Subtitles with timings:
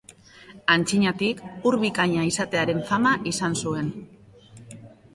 [0.75, 3.97] Aintzinatik ur bikaina izatearen fama izan zuen.